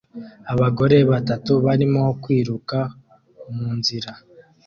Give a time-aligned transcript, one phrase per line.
[0.53, 2.77] Abagore batatu barimo kwiruka
[3.53, 4.11] munzira